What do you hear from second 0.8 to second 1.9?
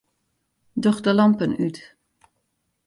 Doch de lampen út.